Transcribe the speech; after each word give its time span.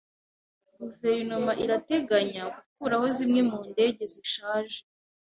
Guverinoma 0.79 1.51
irateganya 1.63 2.43
gukuraho 2.55 3.05
zimwe 3.15 3.41
mu 3.49 3.59
ndege 3.71 4.03
zishaje. 4.13 4.79